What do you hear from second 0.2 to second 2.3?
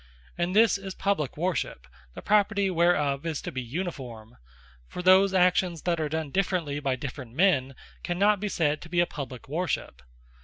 And this is Publique Worship; the